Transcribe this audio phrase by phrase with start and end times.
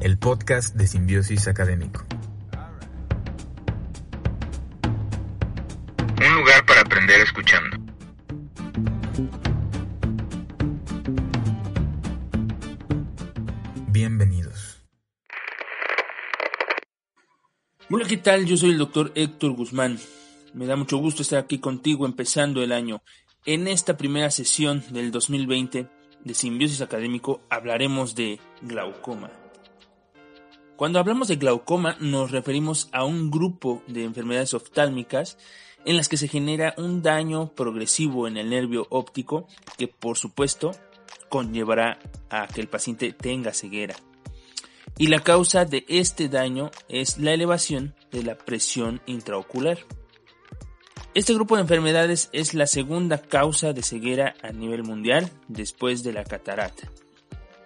[0.00, 2.06] el podcast de Simbiosis Académico.
[6.16, 7.76] Un lugar para aprender escuchando.
[13.88, 14.82] Bienvenidos.
[17.90, 18.46] Hola, ¿qué tal?
[18.46, 19.98] Yo soy el doctor Héctor Guzmán.
[20.54, 23.02] Me da mucho gusto estar aquí contigo empezando el año.
[23.44, 25.88] En esta primera sesión del 2020
[26.24, 29.30] de Simbiosis Académico hablaremos de glaucoma.
[30.80, 35.36] Cuando hablamos de glaucoma nos referimos a un grupo de enfermedades oftálmicas
[35.84, 40.70] en las que se genera un daño progresivo en el nervio óptico que por supuesto
[41.28, 41.98] conllevará
[42.30, 43.94] a que el paciente tenga ceguera.
[44.96, 49.80] Y la causa de este daño es la elevación de la presión intraocular.
[51.12, 56.14] Este grupo de enfermedades es la segunda causa de ceguera a nivel mundial después de
[56.14, 56.90] la catarata.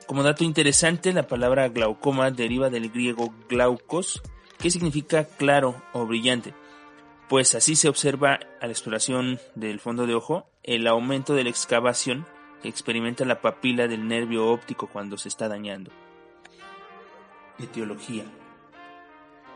[0.07, 4.23] Como dato interesante, la palabra glaucoma deriva del griego glaucos,
[4.59, 6.55] que significa claro o brillante,
[7.29, 11.51] pues así se observa a la exploración del fondo de ojo el aumento de la
[11.51, 12.27] excavación
[12.63, 15.91] que experimenta la papila del nervio óptico cuando se está dañando.
[17.59, 18.25] Etiología.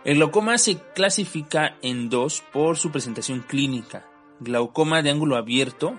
[0.05, 4.07] El glaucoma se clasifica en dos por su presentación clínica,
[4.41, 5.99] glaucoma de ángulo abierto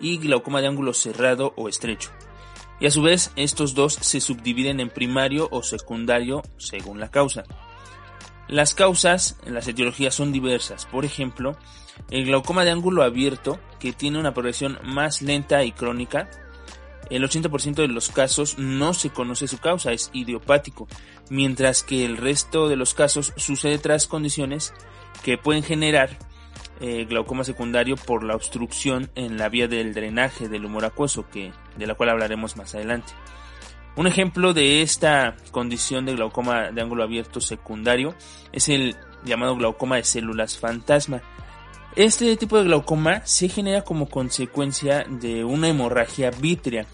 [0.00, 2.10] y glaucoma de ángulo cerrado o estrecho.
[2.80, 7.44] Y a su vez, estos dos se subdividen en primario o secundario según la causa.
[8.48, 10.86] Las causas en las etiologías son diversas.
[10.86, 11.56] Por ejemplo,
[12.10, 16.28] el glaucoma de ángulo abierto, que tiene una progresión más lenta y crónica,
[17.10, 20.88] el 80% de los casos no se conoce su causa, es idiopático,
[21.28, 24.72] mientras que el resto de los casos sucede tras condiciones
[25.22, 26.16] que pueden generar
[26.80, 31.52] eh, glaucoma secundario por la obstrucción en la vía del drenaje del humor acuoso, que,
[31.76, 33.12] de la cual hablaremos más adelante.
[33.96, 38.14] Un ejemplo de esta condición de glaucoma de ángulo abierto secundario
[38.52, 41.22] es el llamado glaucoma de células fantasma.
[41.96, 46.86] Este tipo de glaucoma se genera como consecuencia de una hemorragia vítrea,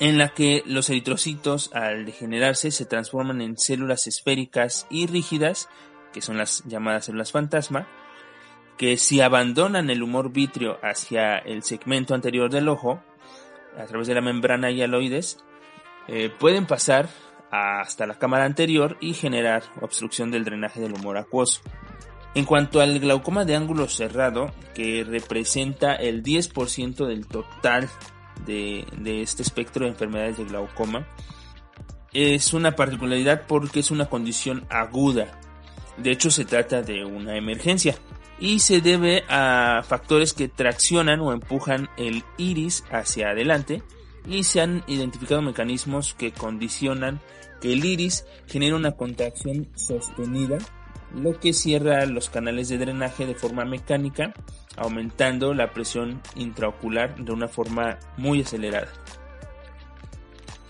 [0.00, 5.68] en la que los eritrocitos al degenerarse se transforman en células esféricas y rígidas,
[6.12, 7.86] que son las llamadas células fantasma,
[8.76, 13.02] que si abandonan el humor vítreo hacia el segmento anterior del ojo,
[13.78, 15.44] a través de la membrana hialoides,
[16.08, 17.08] eh, pueden pasar
[17.50, 21.60] hasta la cámara anterior y generar obstrucción del drenaje del humor acuoso.
[22.34, 27.88] En cuanto al glaucoma de ángulo cerrado, que representa el 10% del total
[28.44, 31.06] de, de este espectro de enfermedades de glaucoma,
[32.12, 35.40] es una particularidad porque es una condición aguda.
[35.96, 37.94] De hecho, se trata de una emergencia
[38.38, 43.82] y se debe a factores que traccionan o empujan el iris hacia adelante
[44.26, 47.20] y se han identificado mecanismos que condicionan
[47.60, 50.58] que el iris genere una contracción sostenida,
[51.14, 54.34] lo que cierra los canales de drenaje de forma mecánica,
[54.76, 58.88] aumentando la presión intraocular de una forma muy acelerada.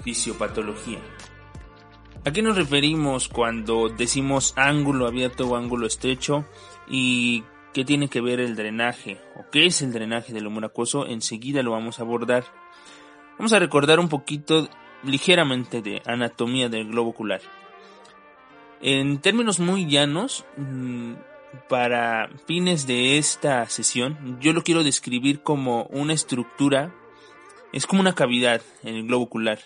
[0.02, 0.98] Fisiopatología.
[2.26, 6.46] ¿A qué nos referimos cuando decimos ángulo abierto o ángulo estrecho?
[6.88, 9.20] ¿Y qué tiene que ver el drenaje?
[9.36, 11.06] ¿O qué es el drenaje del humor acuoso?
[11.06, 12.44] Enseguida lo vamos a abordar.
[13.36, 14.68] Vamos a recordar un poquito
[15.02, 17.42] ligeramente de anatomía del globo ocular.
[18.80, 21.14] En términos muy llanos, mm,
[21.68, 26.94] para fines de esta sesión, yo lo quiero describir como una estructura,
[27.72, 29.58] es como una cavidad en el globo ocular,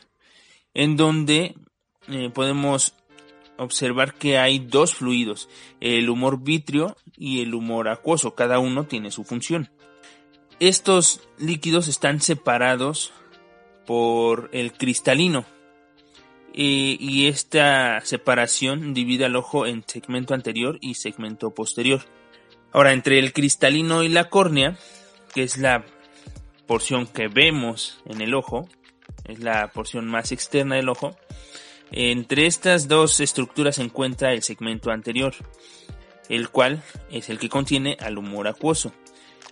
[0.73, 1.57] en donde
[2.09, 2.95] eh, podemos
[3.59, 5.49] observar que hay dos fluidos,
[5.81, 9.71] el humor vitrio y el humor acuoso, cada uno tiene su función.
[10.61, 13.13] Estos líquidos están separados
[13.87, 15.45] por el cristalino.
[16.61, 22.01] y esta separación divide al ojo en segmento anterior y segmento posterior.
[22.73, 24.77] Ahora, entre el cristalino y la córnea,
[25.33, 25.85] que es la
[26.67, 28.69] porción que vemos en el ojo,
[29.25, 31.17] es la porción más externa del ojo,
[31.91, 35.35] entre estas dos estructuras se encuentra el segmento anterior,
[36.29, 38.93] el cual es el que contiene al humor acuoso.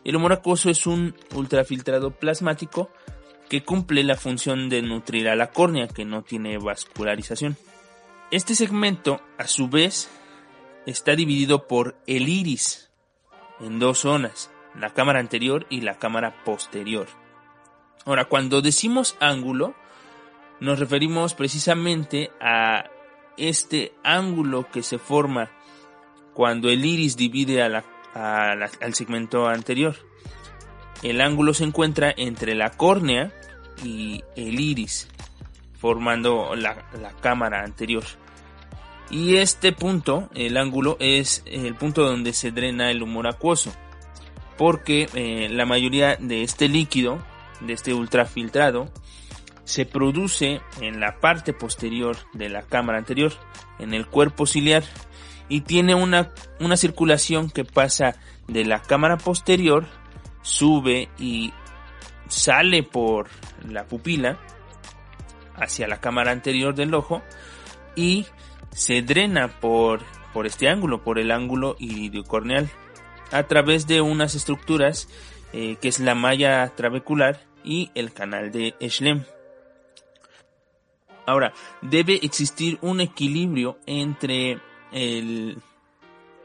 [0.04, 2.90] El humor acuoso es un ultrafiltrado plasmático
[3.48, 7.56] que cumple la función de nutrir a la córnea, que no tiene vascularización.
[8.30, 10.08] Este segmento, a su vez,
[10.84, 12.90] está dividido por el iris
[13.60, 17.06] en dos zonas, la cámara anterior y la cámara posterior.
[18.04, 19.74] Ahora, cuando decimos ángulo,
[20.60, 22.90] nos referimos precisamente a
[23.36, 25.50] este ángulo que se forma
[26.32, 29.96] cuando el iris divide al segmento anterior.
[31.02, 33.32] El ángulo se encuentra entre la córnea
[33.84, 35.08] y el iris,
[35.78, 36.86] formando la,
[37.20, 38.04] cámara anterior.
[39.10, 43.72] Y este punto, el ángulo, es el punto donde se drena el humor acuoso.
[44.56, 47.22] Porque eh, la mayoría de este líquido,
[47.60, 48.90] de este ultrafiltrado,
[49.66, 53.32] se produce en la parte posterior de la cámara anterior,
[53.78, 54.84] en el cuerpo ciliar,
[55.48, 58.16] y tiene una, una circulación que pasa
[58.48, 59.84] de la cámara posterior,
[60.42, 61.52] sube y
[62.28, 63.28] sale por
[63.68, 64.38] la pupila
[65.56, 67.22] hacia la cámara anterior del ojo
[67.96, 68.26] y
[68.70, 70.02] se drena por,
[70.32, 72.70] por este ángulo, por el ángulo iridiocorneal,
[73.32, 75.08] a través de unas estructuras
[75.52, 79.24] eh, que es la malla trabecular y el canal de Schlemm.
[81.26, 81.52] Ahora,
[81.82, 84.60] debe existir un equilibrio entre
[84.92, 85.58] el,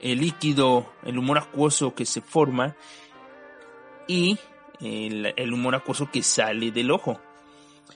[0.02, 2.76] el líquido, el humor acuoso que se forma
[4.08, 4.40] y
[4.82, 7.20] el, el humor acuoso que sale del ojo.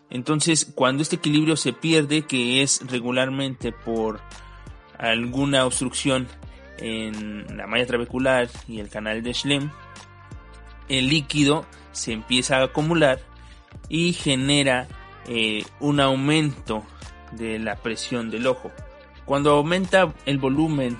[0.09, 4.21] Entonces, cuando este equilibrio se pierde, que es regularmente por
[4.97, 6.27] alguna obstrucción
[6.77, 9.71] en la malla trabecular y el canal de Schlemm,
[10.87, 13.19] el líquido se empieza a acumular
[13.89, 14.87] y genera
[15.27, 16.83] eh, un aumento
[17.31, 18.72] de la presión del ojo.
[19.25, 20.98] Cuando aumenta el volumen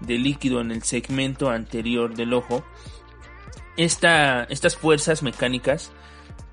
[0.00, 2.64] de líquido en el segmento anterior del ojo,
[3.76, 5.92] estas fuerzas mecánicas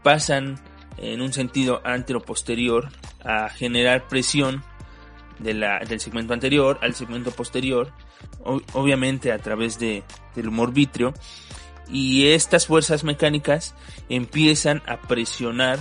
[0.03, 0.59] pasan
[0.97, 2.89] en un sentido antero-posterior
[3.23, 4.63] a generar presión
[5.39, 7.91] del segmento anterior al segmento posterior,
[8.73, 10.03] obviamente a través de,
[10.35, 11.13] del humor vítreo,
[11.89, 13.75] y estas fuerzas mecánicas
[14.09, 15.79] empiezan a presionar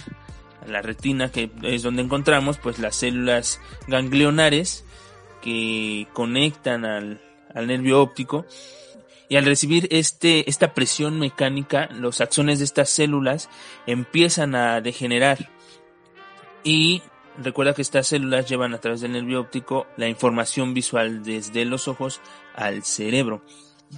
[0.66, 4.84] la retina, que es donde encontramos pues las células ganglionares
[5.42, 7.20] que conectan al,
[7.54, 8.46] al nervio óptico
[9.28, 13.48] y al recibir este, esta presión mecánica, los axones de estas células
[13.86, 15.50] empiezan a degenerar.
[16.62, 17.02] Y
[17.38, 21.88] recuerda que estas células llevan a través del nervio óptico la información visual desde los
[21.88, 22.20] ojos
[22.54, 23.42] al cerebro.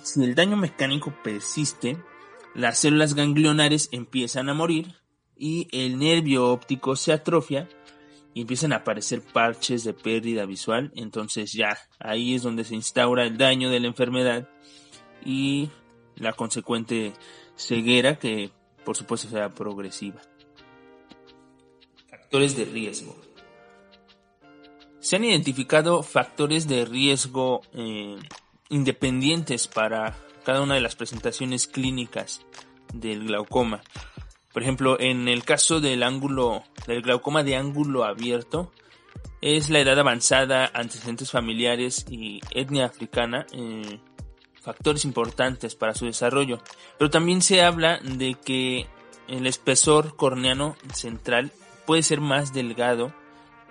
[0.02, 1.96] Si el daño mecánico persiste,
[2.54, 4.94] las células ganglionares empiezan a morir
[5.36, 7.68] y el nervio óptico se atrofia
[8.34, 10.92] y empiezan a aparecer parches de pérdida visual.
[10.94, 14.48] Entonces ya ahí es donde se instaura el daño de la enfermedad
[15.24, 15.70] y
[16.16, 17.14] la consecuente
[17.56, 18.50] ceguera que
[18.84, 20.20] por supuesto será progresiva.
[22.08, 23.16] Factores de riesgo.
[25.00, 28.18] Se han identificado factores de riesgo eh,
[28.68, 32.42] independientes para cada una de las presentaciones clínicas
[32.92, 33.82] del glaucoma.
[34.56, 38.72] Por ejemplo, en el caso del ángulo, del glaucoma de ángulo abierto,
[39.42, 44.00] es la edad avanzada, antecedentes familiares y etnia africana, eh,
[44.62, 46.62] factores importantes para su desarrollo.
[46.96, 48.86] Pero también se habla de que
[49.28, 51.52] el espesor corneano central
[51.84, 53.12] puede ser más delgado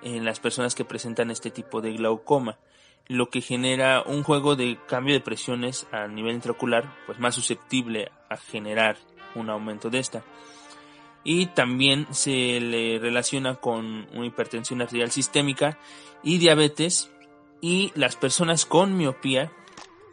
[0.04, 2.60] en las personas que presentan este tipo de glaucoma,
[3.08, 8.12] lo que genera un juego de cambio de presiones a nivel intraocular, pues más susceptible
[8.30, 8.98] a generar
[9.34, 10.24] un aumento de esta.
[11.26, 15.78] Y también se le relaciona con una hipertensión arterial sistémica
[16.24, 17.12] y diabetes
[17.62, 19.52] y las personas con miopía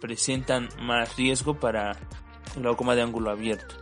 [0.01, 1.99] presentan más riesgo para
[2.57, 3.75] glaucoma de ángulo abierto.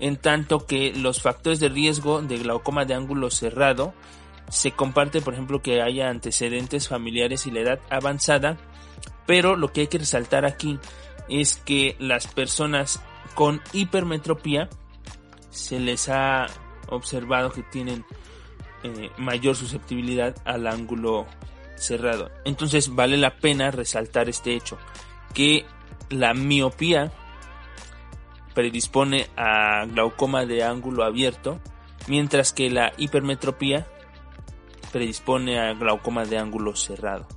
[0.00, 3.92] En tanto que los factores de riesgo de glaucoma de ángulo cerrado
[4.48, 8.56] se comparte, por ejemplo, que haya antecedentes familiares y la edad avanzada,
[9.26, 10.78] pero lo que hay que resaltar aquí
[11.28, 13.02] es que las personas
[13.34, 14.68] con hipermetropía
[15.50, 16.46] se les ha
[16.90, 18.04] observado que tienen
[18.82, 21.26] eh, mayor susceptibilidad al ángulo
[21.76, 22.30] cerrado.
[22.44, 24.78] Entonces vale la pena resaltar este hecho
[25.34, 25.64] que
[26.10, 27.12] la miopía
[28.54, 31.60] predispone a glaucoma de ángulo abierto,
[32.08, 33.86] mientras que la hipermetropía
[34.92, 37.28] predispone a glaucoma de ángulo cerrado.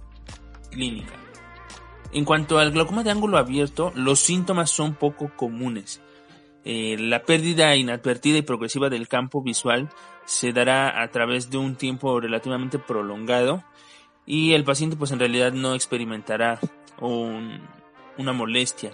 [0.71, 1.13] Clínica.
[2.13, 6.01] En cuanto al glaucoma de ángulo abierto, los síntomas son poco comunes.
[6.63, 9.89] Eh, la pérdida inadvertida y progresiva del campo visual
[10.25, 13.63] se dará a través de un tiempo relativamente prolongado
[14.27, 16.59] y el paciente pues en realidad no experimentará
[16.99, 17.61] un,
[18.17, 18.91] una molestia.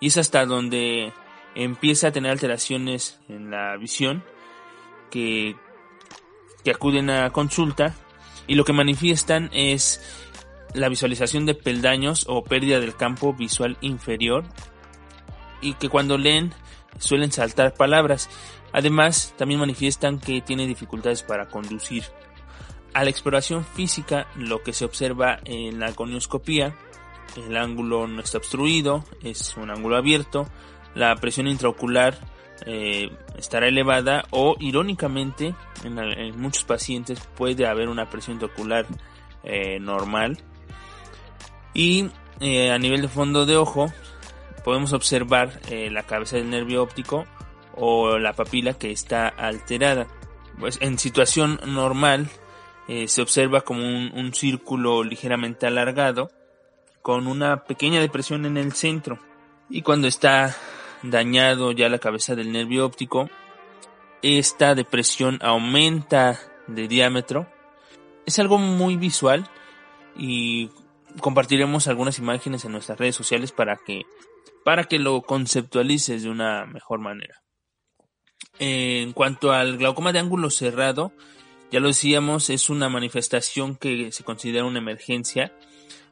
[0.00, 1.12] Y es hasta donde
[1.54, 4.24] empieza a tener alteraciones en la visión
[5.10, 5.56] que,
[6.64, 7.94] que acuden a consulta
[8.46, 10.00] y lo que manifiestan es
[10.74, 14.44] la visualización de peldaños o pérdida del campo visual inferior
[15.60, 16.52] y que cuando leen
[16.98, 18.28] suelen saltar palabras.
[18.72, 22.04] Además, también manifiestan que tienen dificultades para conducir.
[22.94, 26.74] A la exploración física, lo que se observa en la conioscopía
[27.36, 30.46] el ángulo no está obstruido, es un ángulo abierto,
[30.94, 32.18] la presión intraocular
[32.66, 38.86] eh, estará elevada o irónicamente en, muchos pacientes puede haber una presión intraocular
[39.42, 40.38] eh, normal
[41.74, 42.08] Y
[42.38, 43.92] eh, a nivel de fondo de ojo
[44.64, 47.26] podemos observar eh, la cabeza del nervio óptico
[47.74, 50.06] o la papila que está alterada.
[50.58, 52.28] Pues en situación normal
[52.88, 56.30] eh, se observa como un, un círculo ligeramente alargado
[57.00, 59.18] con una pequeña depresión en el centro.
[59.68, 60.54] Y cuando está
[61.02, 63.28] dañado ya la cabeza del nervio óptico,
[64.22, 66.38] esta depresión aumenta
[66.68, 67.46] de diámetro.
[68.24, 69.48] Es algo muy visual
[70.16, 70.70] y
[71.20, 74.02] compartiremos algunas imágenes en nuestras redes sociales para que
[74.64, 77.42] para que lo conceptualices de una mejor manera.
[78.58, 81.12] En cuanto al glaucoma de ángulo cerrado,
[81.70, 85.52] ya lo decíamos, es una manifestación que se considera una emergencia.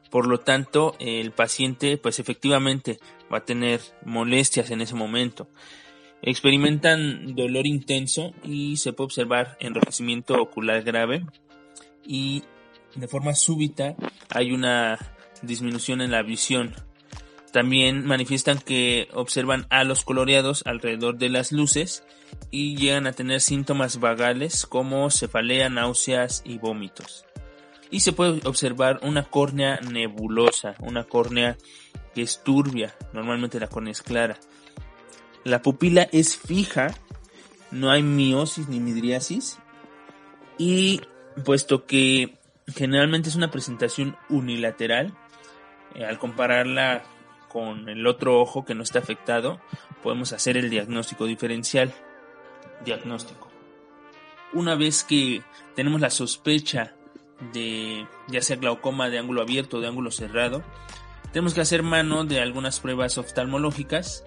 [0.09, 2.99] Por lo tanto, el paciente, pues efectivamente,
[3.31, 5.47] va a tener molestias en ese momento.
[6.23, 11.25] Experimentan dolor intenso y se puede observar enrojecimiento ocular grave
[12.05, 12.43] y
[12.95, 13.95] de forma súbita
[14.29, 14.97] hay una
[15.41, 16.73] disminución en la visión.
[17.51, 22.03] También manifiestan que observan halos coloreados alrededor de las luces
[22.49, 27.25] y llegan a tener síntomas vagales como cefalea, náuseas y vómitos.
[27.89, 31.57] Y se puede observar una córnea nebulosa, una córnea
[32.15, 34.39] que es turbia, normalmente la córnea es clara.
[35.43, 36.95] La pupila es fija,
[37.71, 39.59] no hay miosis ni midriasis
[40.57, 41.01] y
[41.43, 42.37] puesto que
[42.75, 45.13] generalmente es una presentación unilateral,
[45.95, 47.03] eh, al compararla
[47.51, 49.59] con el otro ojo que no está afectado,
[50.01, 51.93] podemos hacer el diagnóstico diferencial.
[52.85, 53.49] Diagnóstico.
[54.53, 55.41] Una vez que
[55.75, 56.95] tenemos la sospecha
[57.53, 60.63] de ya sea glaucoma de ángulo abierto o de ángulo cerrado,
[61.33, 64.25] tenemos que hacer mano de algunas pruebas oftalmológicas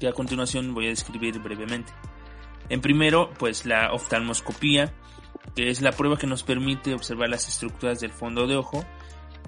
[0.00, 1.92] que a continuación voy a describir brevemente.
[2.68, 4.92] En primero, pues la oftalmoscopía,
[5.54, 8.84] que es la prueba que nos permite observar las estructuras del fondo de ojo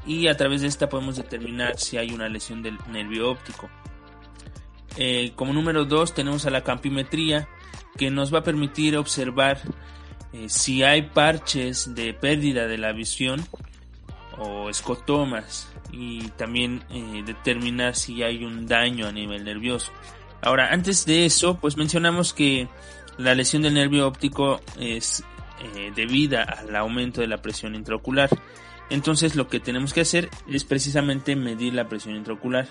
[0.07, 3.69] y a través de esta podemos determinar si hay una lesión del nervio óptico.
[4.97, 7.49] Eh, como número 2 tenemos a la campimetría
[7.97, 9.61] que nos va a permitir observar
[10.33, 13.45] eh, si hay parches de pérdida de la visión
[14.39, 19.93] o escotomas y también eh, determinar si hay un daño a nivel nervioso.
[20.43, 22.69] Ahora, antes de eso, pues mencionamos que
[23.19, 25.25] la lesión del nervio óptico es
[25.97, 28.31] debida al aumento de la presión intraocular.
[28.91, 32.69] Entonces lo que tenemos que hacer es precisamente medir la presión intraocular,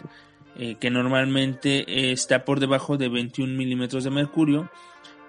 [0.58, 4.72] eh, que normalmente está por debajo de 21 milímetros de mercurio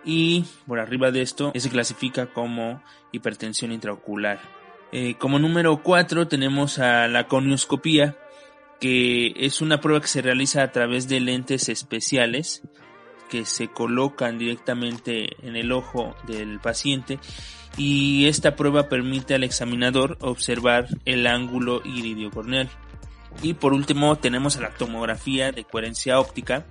[0.04, 4.40] y por arriba de esto se clasifica como hipertensión intraocular.
[4.90, 8.16] Eh, como número 4 tenemos a la conioscopía,
[8.80, 12.62] que es una prueba que se realiza a través de lentes especiales
[13.28, 17.18] que se colocan directamente en el ojo del paciente
[17.76, 22.68] y esta prueba permite al examinador observar el ángulo iridio corneal.
[23.42, 26.66] Y por último tenemos la tomografía de coherencia óptica,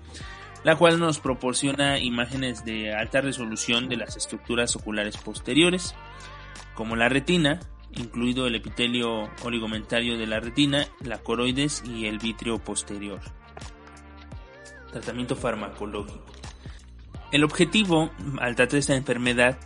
[0.63, 5.95] la cual nos proporciona imágenes de alta resolución de las estructuras oculares posteriores,
[6.75, 7.61] como la retina,
[7.95, 13.21] incluido el epitelio oligomentario de la retina, la coroides y el vitrio posterior.
[14.91, 16.47] Tratamiento farmacológico.
[17.31, 19.57] El objetivo al tratar esta enfermedad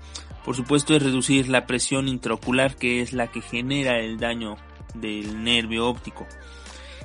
[0.44, 4.58] por supuesto es reducir la presión intraocular que es la que genera el daño
[4.96, 6.28] del nervio óptico.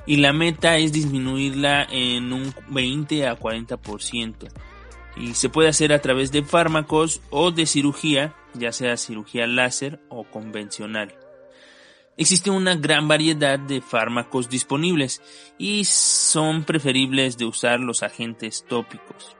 [0.05, 4.49] Y la meta es disminuirla en un 20 a 40%.
[5.17, 9.99] Y se puede hacer a través de fármacos o de cirugía, ya sea cirugía láser
[10.09, 11.13] o convencional.
[12.15, 15.21] Existe una gran variedad de fármacos disponibles
[15.59, 19.37] y son preferibles de usar los agentes tópicos.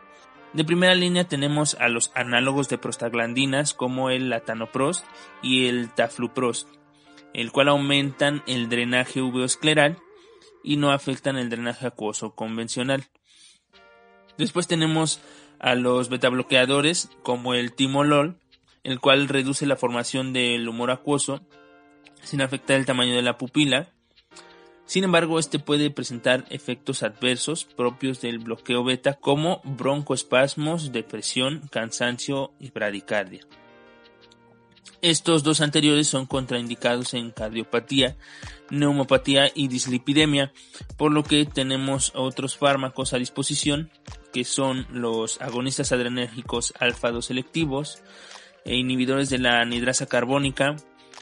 [0.54, 5.06] De primera línea tenemos a los análogos de prostaglandinas como el latanoprost
[5.42, 6.68] y el tafluprost,
[7.34, 9.98] el cual aumentan el drenaje uveoscleral
[10.64, 13.04] y no afectan el drenaje acuoso convencional.
[14.38, 15.22] Después tenemos
[15.60, 18.40] a los betabloqueadores como el timolol,
[18.84, 21.42] el cual reduce la formación del humor acuoso
[22.24, 23.90] sin afectar el tamaño de la pupila
[24.88, 32.54] sin embargo, este puede presentar efectos adversos propios del bloqueo beta como broncoespasmos, depresión, cansancio
[32.60, 33.42] y bradicardia.
[35.02, 38.18] Estos dos anteriores son contraindicados en cardiopatía,
[38.72, 40.52] neumopatía y dislipidemia,
[40.98, 43.92] por lo que tenemos otros fármacos a disposición
[44.34, 48.02] que son los agonistas adrenérgicos alfa-2 selectivos,
[48.68, 50.76] e inhibidores de la anidrasa carbónica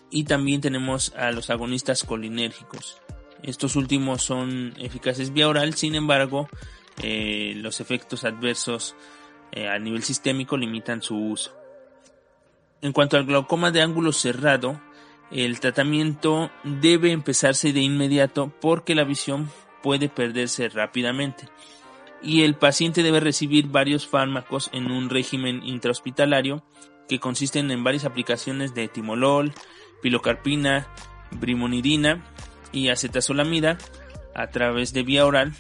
[0.09, 3.01] y también tenemos a los agonistas colinérgicos.
[3.43, 6.49] Estos últimos son eficaces vía oral, sin embargo,
[7.01, 8.95] eh, los efectos adversos
[9.51, 11.55] eh, a nivel sistémico limitan su uso.
[12.81, 14.79] En cuanto al glaucoma de ángulo cerrado,
[15.31, 19.49] El tratamiento debe empezarse de inmediato porque la visión
[19.81, 21.49] puede perderse rápidamente
[22.21, 26.63] y el paciente debe recibir varios fármacos en un régimen intrahospitalario
[27.07, 29.53] que consisten en varias aplicaciones de timolol,
[30.01, 30.87] pilocarpina,
[31.31, 32.23] brimonidina
[32.75, 33.77] y acetazolamida
[34.35, 35.53] a través de vía oral,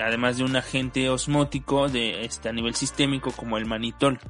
[0.00, 4.20] además de un agente osmótico de este, a nivel sistémico como el manitol.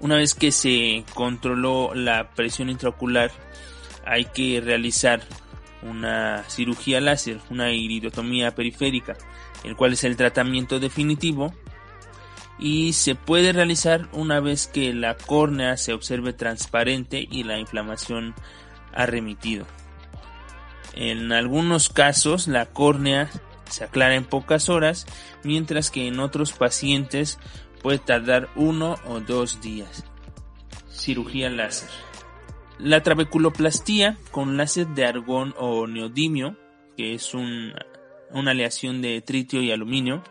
[0.00, 3.30] Una vez que se controló la presión intraocular,
[4.04, 5.22] hay que realizar
[5.82, 9.16] una cirugía láser, una iridotomía periférica,
[9.64, 11.54] el cual es el tratamiento definitivo
[12.58, 18.34] y se puede realizar una vez que la córnea se observe transparente y la inflamación
[18.94, 19.66] ha remitido.
[20.96, 23.30] En algunos casos la córnea
[23.68, 25.06] se aclara en pocas horas,
[25.44, 27.38] mientras que en otros pacientes
[27.82, 30.04] puede tardar uno o dos días.
[30.90, 31.90] Cirugía láser.
[32.78, 36.56] La trabeculoplastía con láser de argón o neodimio,
[36.96, 40.22] que es una aleación de tritio y aluminio,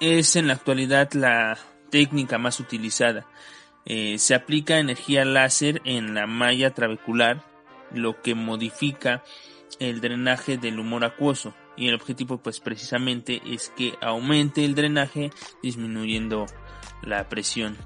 [0.00, 1.58] es en la actualidad la
[1.90, 3.26] técnica más utilizada.
[3.86, 7.44] Eh, se aplica energía láser en la malla trabecular,
[7.92, 9.22] lo que modifica
[9.78, 15.30] el drenaje del humor acuoso y el objetivo pues precisamente es que aumente el drenaje
[15.62, 16.46] disminuyendo
[17.02, 17.76] la presión.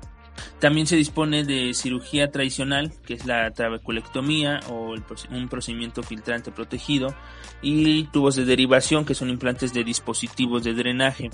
[0.61, 4.94] También se dispone de cirugía tradicional, que es la trabeculectomía o
[5.30, 7.14] un procedimiento filtrante protegido,
[7.62, 11.30] y tubos de derivación, que son implantes de dispositivos de drenaje.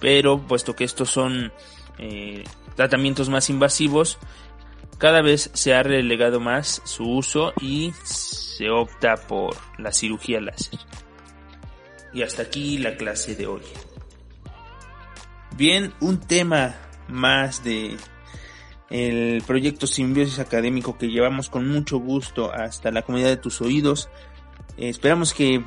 [0.00, 1.52] Pero puesto que estos son
[1.98, 2.44] eh,
[2.76, 4.18] tratamientos más invasivos,
[4.98, 10.80] cada vez se ha relegado más su uso y se opta por la cirugía láser.
[12.12, 13.62] Y hasta aquí la clase de hoy.
[15.56, 16.76] Bien, un tema
[17.08, 17.96] más de
[18.90, 24.08] el proyecto Simbiosis Académico que llevamos con mucho gusto hasta la comunidad de tus oídos.
[24.76, 25.64] Eh, esperamos que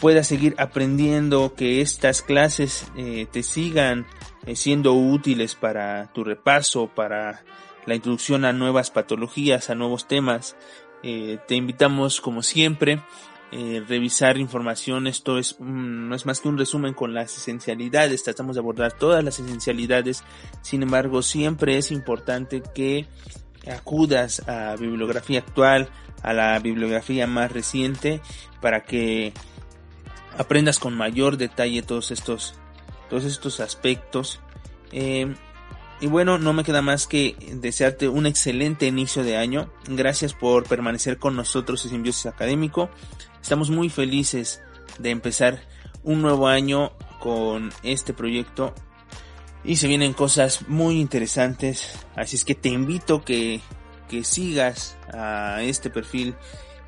[0.00, 4.06] puedas seguir aprendiendo, que estas clases eh, te sigan
[4.46, 7.42] eh, siendo útiles para tu repaso, para
[7.86, 10.56] la introducción a nuevas patologías, a nuevos temas.
[11.02, 13.00] te invitamos, como siempre,
[13.52, 15.06] eh, revisar información.
[15.06, 18.24] Esto es no es más que un resumen con las esencialidades.
[18.24, 20.24] Tratamos de abordar todas las esencialidades.
[20.62, 23.06] Sin embargo, siempre es importante que
[23.70, 25.88] acudas a bibliografía actual,
[26.22, 28.20] a la bibliografía más reciente,
[28.60, 29.32] para que
[30.36, 32.54] aprendas con mayor detalle todos estos,
[33.08, 34.40] todos estos aspectos.
[34.90, 35.34] Eh,
[36.00, 39.72] y bueno, no me queda más que desearte un excelente inicio de año.
[39.86, 42.90] Gracias por permanecer con nosotros en Simbiosis Académico.
[43.40, 44.60] Estamos muy felices
[44.98, 45.62] de empezar
[46.02, 48.74] un nuevo año con este proyecto
[49.64, 51.98] y se vienen cosas muy interesantes.
[52.14, 53.62] Así es que te invito que,
[54.10, 56.34] que sigas a este perfil,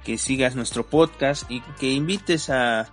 [0.05, 2.91] que sigas nuestro podcast y que invites a,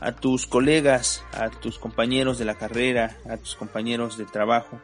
[0.00, 4.80] a tus colegas, a tus compañeros de la carrera, a tus compañeros de trabajo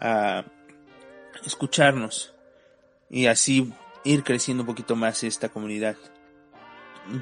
[0.00, 0.44] a
[1.44, 2.34] escucharnos
[3.10, 3.72] y así
[4.04, 5.96] ir creciendo un poquito más esta comunidad.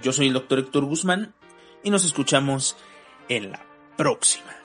[0.02, 1.34] Yo soy el doctor Héctor Guzmán
[1.82, 2.76] y nos escuchamos
[3.28, 3.64] en la
[3.96, 4.63] próxima.